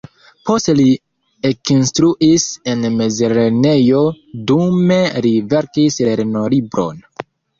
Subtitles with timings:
[0.49, 0.85] Poste li
[1.49, 4.01] ekinstruis en mezlernejo,
[4.51, 6.99] dume li verkis lernolibron.